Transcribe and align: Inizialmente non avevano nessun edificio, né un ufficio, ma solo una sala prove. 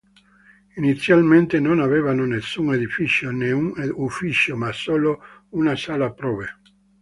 Inizialmente 0.77 1.59
non 1.59 1.77
avevano 1.79 2.25
nessun 2.25 2.73
edificio, 2.73 3.29
né 3.29 3.51
un 3.51 3.71
ufficio, 3.97 4.55
ma 4.57 4.71
solo 4.71 5.21
una 5.49 5.75
sala 5.75 6.11
prove. 6.11 6.49